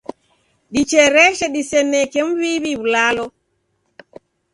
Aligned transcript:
Dichereshe 0.73 1.45
diseneke 1.55 2.19
m'mbiw'i 2.25 2.73
w'ulalo. 2.79 3.25